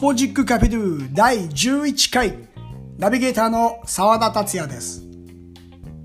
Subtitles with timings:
[0.00, 2.34] ポジックカピドゥ第11回
[2.96, 5.02] ナビゲーターの澤田達也です。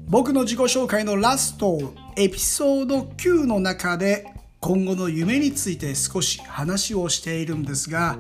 [0.10, 4.28] 僕の自己紹介のラストエピソード9の中で
[4.60, 8.18] 今後の夢について少し話をしているんですが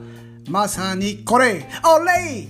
[0.47, 2.47] まさにこれオレイ!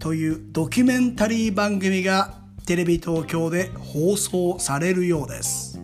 [0.00, 2.34] というドキュメンタリー番組が
[2.66, 5.78] テレビ東京で放送されるようです。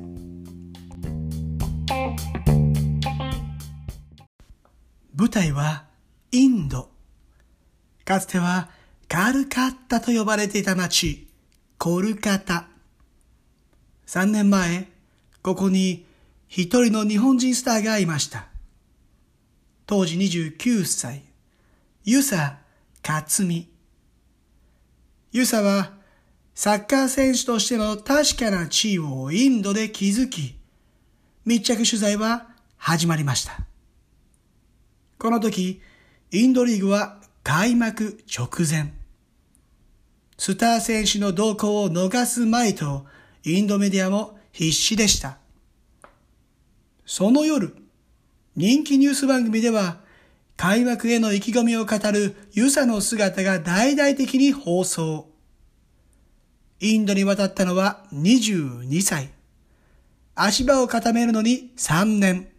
[5.14, 5.89] 舞台は
[6.32, 6.90] インド。
[8.04, 8.70] かつては
[9.08, 11.26] カルカッタと呼ばれていた町、
[11.78, 12.68] コルカタ。
[14.06, 14.88] 3年前、
[15.42, 16.04] ここに
[16.46, 18.46] 一人の日本人スターがいました。
[19.86, 21.22] 当時29歳、
[22.04, 22.58] ユサ・
[23.02, 23.68] カツミ。
[25.32, 25.92] ユサは
[26.54, 30.56] サッカー選手としての確かな地位をインドで築き、
[31.44, 33.58] 密着取材は始まりました。
[35.18, 35.80] この時、
[36.32, 38.92] インドリーグは開幕直前。
[40.38, 43.04] スター選手の動向を逃すまいと、
[43.42, 45.38] インドメディアも必死でした。
[47.04, 47.74] その夜、
[48.54, 49.98] 人気ニュース番組では、
[50.56, 55.26] 開幕への意気込みを語るユサの姿が大々的に放送。
[56.78, 59.30] インドに渡ったのは22歳。
[60.36, 62.50] 足場を固めるのに3年。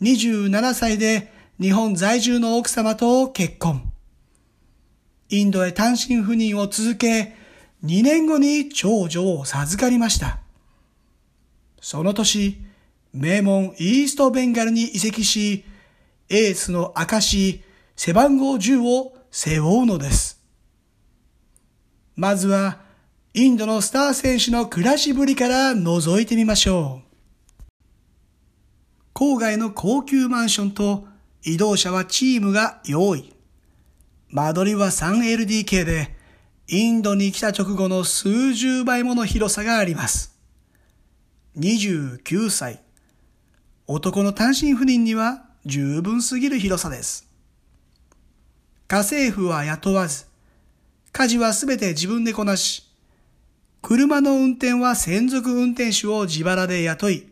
[0.00, 3.92] 27歳で日本在住の奥様と結婚。
[5.28, 7.34] インドへ単身赴任を続け、
[7.84, 10.38] 2年後に長女を授かりました。
[11.80, 12.64] その年、
[13.12, 15.64] 名門イーストベンガルに移籍し、
[16.30, 17.62] エースの証、
[17.96, 20.40] 背番号10を背負うのです。
[22.16, 22.80] まずは、
[23.34, 27.12] インドのスター選手の暮らしぶりから覗いてみましょう。
[29.14, 31.11] 郊外の高級マンションと
[31.44, 33.34] 移動車はチームが用意。
[34.30, 36.16] 間取りは 3LDK で、
[36.68, 40.38] インドに来た直後の数十倍もの広さがあります。
[41.58, 42.80] 29歳。
[43.86, 47.28] 男の単身赴任には十分すぎる広さです。
[48.86, 50.26] 家政婦は雇わず、
[51.12, 52.88] 家事はすべて自分でこなし、
[53.82, 57.26] 車の運転は専属運転手を自腹で雇い、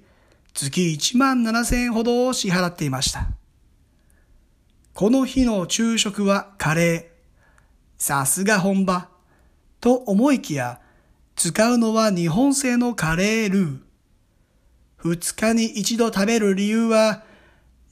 [0.53, 3.40] 月1万7千円ほどを支払っていました。
[4.93, 7.05] この日の昼食はカレー。
[7.97, 9.09] さすが本場。
[9.81, 10.81] と思いきや、
[11.37, 13.79] 使うのは日本製のカレールー。
[14.99, 17.23] 二日に一度食べる理由は、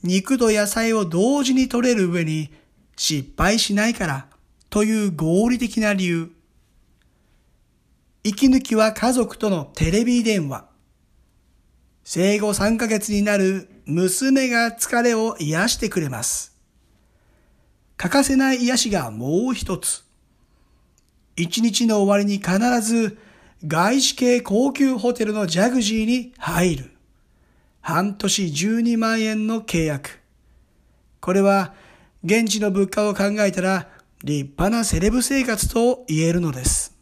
[0.03, 2.53] 肉と野菜を同時に取れる上に
[2.97, 4.27] 失敗しないから
[4.69, 6.31] という合理的な理由。
[8.23, 10.67] 息抜きは家族とのテレビ電話。
[12.05, 16.58] 生後3ヶ月になる娘が疲れを癒してくれます。
[17.99, 20.05] 欠かせない癒しがもう一つ。
[21.37, 23.19] 一日の終わりに必ず
[23.67, 26.93] 外資系高級ホテルのジャグジーに入る。
[27.81, 30.21] 半年12万円の契約。
[31.21, 31.75] これは
[32.25, 33.89] 現地の物価を考えたら
[34.23, 36.97] 立派なセレブ生活と言えるのです。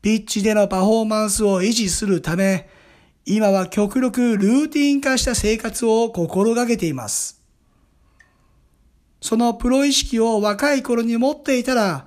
[0.00, 2.66] ピッチでのパフォーマンスを維持するため、
[3.26, 7.41] 今は極力ルーティン化した生活を心がけています。
[9.22, 12.06] そのプロ意識を若い頃に持っていたら、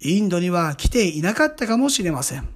[0.00, 2.48] インドには来ていなかったかもしれません。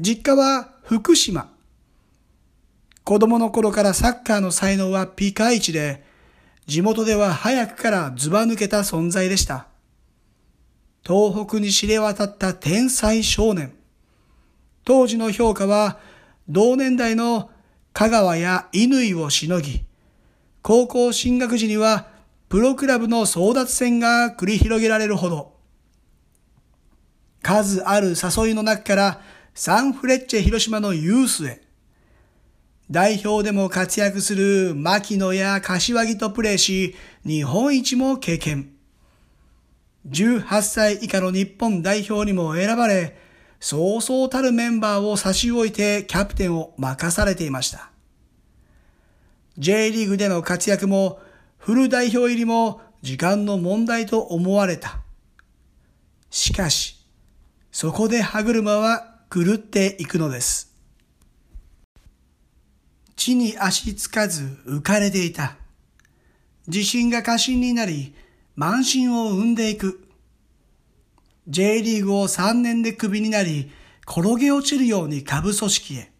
[0.00, 1.52] 実家は福島。
[3.04, 6.02] 子供の頃からサッカーの才能はピカイチで、
[6.66, 9.66] 地元では早くからずば抜けた存在でした。
[11.06, 13.74] 東北に知れ渡った天才少年。
[14.86, 15.98] 当時の評価は、
[16.48, 17.50] 同年代の
[17.92, 19.84] 香川や乾をしのぎ、
[20.62, 22.08] 高校進学時には
[22.48, 25.54] プロクラブの争奪戦が繰り広げられるほど、
[27.42, 29.20] 数ある誘いの中から
[29.54, 31.62] サンフレッチェ広島のユースへ、
[32.90, 38.72] 代表でも活躍する牧野や柏木とプレーし、日本一も経験。
[40.08, 43.16] 18歳以下の日本代表にも選ばれ、
[43.60, 47.89] そうそうたるメンバーを差し置いてキャプテンを任されていました。
[49.58, 51.20] J リーグでの活躍も
[51.58, 55.00] フル代表入りも時間の問題と思われた。
[56.30, 56.96] しかし、
[57.72, 60.74] そこで歯車は狂っていくのです。
[63.16, 65.56] 地に足つかず浮かれていた。
[66.66, 68.14] 自信が過信になり、
[68.56, 70.06] 慢心を生んでいく。
[71.48, 73.70] J リーグを3年でクビになり、
[74.08, 76.12] 転げ落ちるように下部組織へ。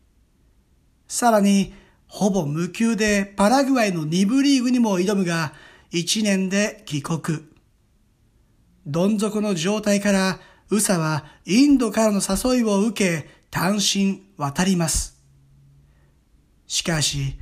[1.08, 1.72] さらに、
[2.10, 5.52] ほぼ無給でパラグアイの2部リーグにも挑むが、
[5.92, 7.38] 1年で帰国。
[8.84, 10.40] どん底の状態から、
[10.70, 15.22] ウサはインドからの誘いを受け、単身渡ります。
[16.66, 17.38] しかし、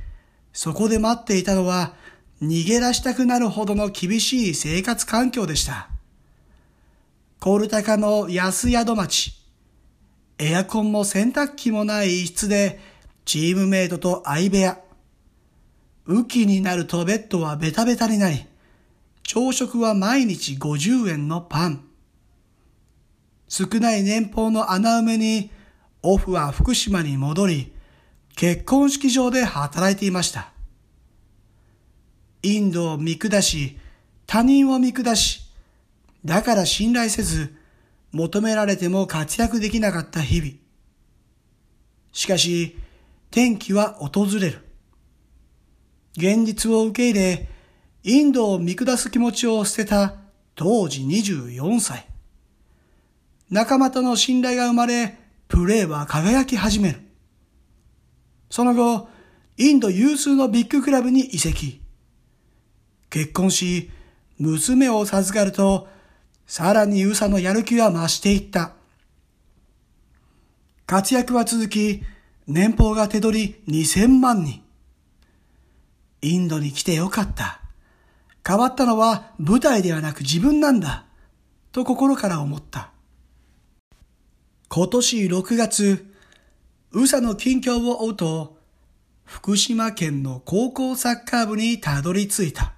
[0.53, 1.95] そこで待っていたのは、
[2.39, 5.89] 逃げ出したくなるほどの厳しい生活環境でした。
[7.39, 9.33] コールタカの安宿町。
[10.37, 12.79] エアコンも洗濯機もない一室で、
[13.29, 14.81] チームメイトと相部屋。
[16.07, 18.43] 雨季になるとベッドはベタベタになり、
[19.21, 21.85] 朝食は毎日50円のパン。
[23.47, 25.51] 少ない年俸の穴埋めに、
[26.01, 27.71] オフは福島に戻り、
[28.35, 30.51] 結婚式場で働いていました。
[32.41, 33.77] インドを見下し、
[34.25, 35.41] 他人を見下し、
[36.25, 37.55] だから信頼せず、
[38.11, 40.53] 求められても活躍できなかった日々。
[42.11, 42.75] しかし、
[43.31, 44.65] 天気は訪れる。
[46.17, 47.49] 現実を受け入れ、
[48.03, 50.15] インドを見下す気持ちを捨てた
[50.55, 52.07] 当時24歳。
[53.51, 55.17] 仲間との信頼が生まれ、
[55.47, 56.99] プレーは輝き始める。
[58.49, 59.09] その後、
[59.57, 61.81] インド有数のビッグクラブに移籍。
[63.09, 63.91] 結婚し、
[64.37, 65.87] 娘を授かると、
[66.47, 68.73] さらにウサのやる気は増していった。
[70.87, 72.01] 活躍は続き、
[72.51, 74.63] 年俸が手取り2000万人。
[76.23, 77.61] インドに来てよかった。
[78.45, 81.05] 変わったのは舞台ではなく自分なんだ。
[81.71, 82.89] と心から思った。
[84.67, 86.11] 今年6月、
[86.91, 88.57] 宇佐の近況を追うと、
[89.25, 92.73] 福島県の高校サッカー部にたどり着いた。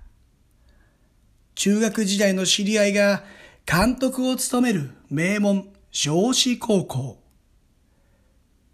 [1.55, 3.23] 中学時代の知り合いが
[3.65, 7.20] 監督を務める名門少子高校。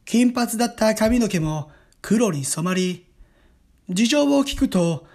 [0.07, 1.69] 金髪だった髪の毛も
[2.01, 3.05] 黒に染まり、
[3.89, 5.05] 事情を聞くと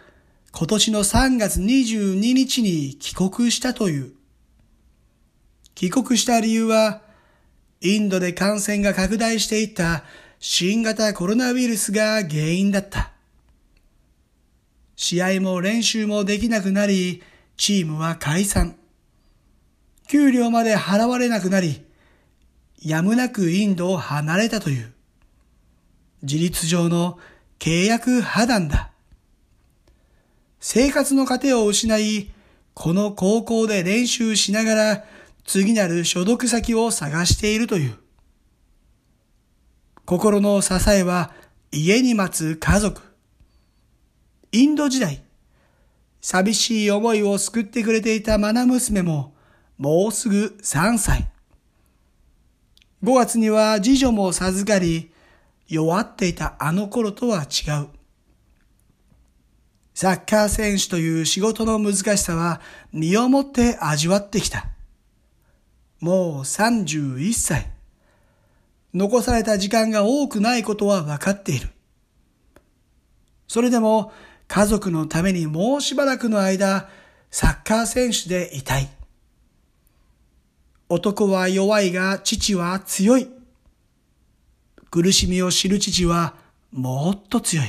[0.52, 4.12] 今年の3月22日に帰国したという。
[5.74, 7.00] 帰国した理由は、
[7.80, 10.04] インドで感染が拡大していった
[10.38, 13.12] 新型コロナウイルスが原因だった。
[14.94, 17.22] 試合も練習もできなくなり、
[17.56, 18.76] チームは解散。
[20.06, 21.82] 給料まで払われなくなり、
[22.84, 24.92] やむなくインドを離れたという。
[26.22, 27.18] 自立上の
[27.58, 28.90] 契約破談だ。
[30.58, 32.30] 生活の糧を失い、
[32.74, 35.04] この高校で練習しながら
[35.44, 37.96] 次なる所属先を探しているという。
[40.04, 41.32] 心の支えは
[41.70, 43.02] 家に待つ家族。
[44.50, 45.22] インド時代、
[46.20, 49.34] 寂しい思いを救ってくれていたマナ娘も
[49.78, 51.31] もうすぐ3歳。
[53.02, 55.10] 5月には次女も授かり、
[55.68, 57.88] 弱っていたあの頃とは違う。
[59.94, 62.60] サッカー選手という仕事の難しさは
[62.92, 64.66] 身をもって味わってきた。
[66.00, 67.70] もう31歳。
[68.94, 71.70] 残された時間が多くないことは分かっている。
[73.48, 74.12] それでも
[74.48, 76.88] 家族のためにもうしばらくの間、
[77.30, 78.88] サッカー選手でいたい。
[80.94, 83.26] 男は弱いが父は強い。
[84.90, 86.34] 苦しみを知る父は
[86.70, 87.66] もっと強い。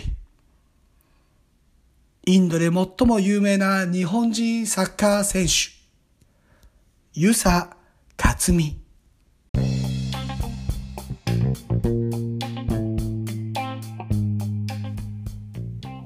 [2.26, 5.72] インドで最も有名な日本人サッカー選手、
[7.14, 7.78] ユサ
[8.18, 8.78] 辰巳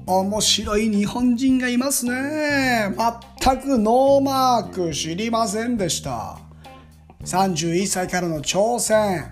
[0.06, 2.94] 面白い日本人がいますね。
[3.42, 6.47] 全くノーマーク知りませんでした。
[7.28, 9.26] 31歳からの挑戦。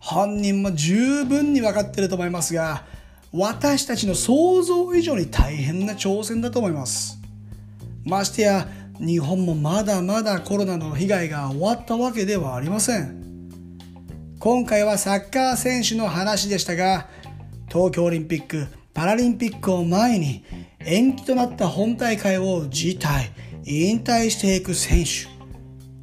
[0.00, 2.84] 本人も十分に分かってると思いますが、
[3.32, 7.20] 私たちの想像以上に大変な挑戦だと思います。
[8.04, 8.66] ましてや、
[8.98, 13.48] 日本もまだまだコロナの被害が終わったわけではありません。
[14.40, 17.06] 今回はサッカー選手の話でしたが、
[17.68, 20.44] 東京オリンピック、パラリンピックを前に
[20.80, 23.30] 延期となった本大会を辞退、
[23.64, 25.39] 引退していく選手。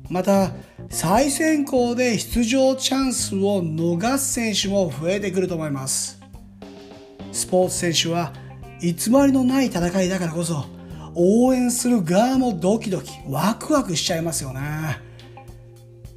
[0.10, 0.52] また、
[0.90, 6.18] 再選考で出場チャンスを逃す選手も増えてくると思います。
[7.32, 8.34] スポーツ選手は
[8.82, 10.66] 偽りのない戦いだからこそ
[11.14, 15.00] 応援する側もドキドキワクワクしちゃいますよね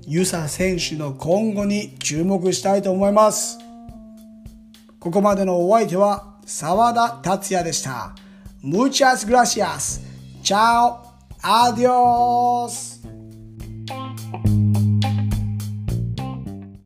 [0.06, 3.58] ユサ選手の今後に注目したいと思います
[4.98, 8.14] ここまでのお相手は沢田達也でした
[8.62, 10.02] Muchas gracias.
[10.42, 11.00] Chao.
[11.42, 12.89] Adiós.